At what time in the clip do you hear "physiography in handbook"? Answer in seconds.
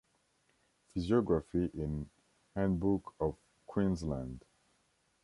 0.87-3.13